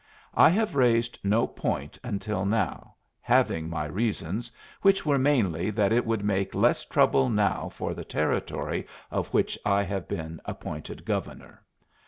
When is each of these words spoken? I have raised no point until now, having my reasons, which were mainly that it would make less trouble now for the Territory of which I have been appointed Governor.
I 0.33 0.49
have 0.49 0.73
raised 0.75 1.19
no 1.23 1.45
point 1.45 1.99
until 2.03 2.43
now, 2.43 2.95
having 3.21 3.69
my 3.69 3.85
reasons, 3.85 4.51
which 4.81 5.05
were 5.05 5.19
mainly 5.19 5.69
that 5.69 5.91
it 5.93 6.07
would 6.07 6.23
make 6.25 6.55
less 6.55 6.83
trouble 6.83 7.29
now 7.29 7.69
for 7.69 7.93
the 7.93 8.03
Territory 8.03 8.87
of 9.11 9.27
which 9.27 9.59
I 9.63 9.83
have 9.83 10.07
been 10.07 10.41
appointed 10.43 11.05
Governor. 11.05 11.63